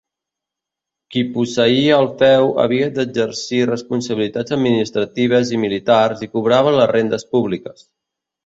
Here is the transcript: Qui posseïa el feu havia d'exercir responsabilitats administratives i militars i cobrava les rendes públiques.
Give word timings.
Qui 1.15 1.21
posseïa 1.33 1.99
el 2.03 2.09
feu 2.21 2.49
havia 2.63 2.87
d'exercir 2.95 3.59
responsabilitats 3.73 4.57
administratives 4.59 5.55
i 5.59 5.63
militars 5.67 6.25
i 6.29 6.31
cobrava 6.35 6.77
les 6.79 6.91
rendes 6.97 7.29
públiques. 7.37 7.89